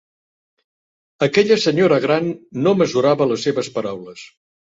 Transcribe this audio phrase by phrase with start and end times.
[1.25, 2.31] Aquella senyora gran
[2.67, 4.27] no mesurava les seves paraules.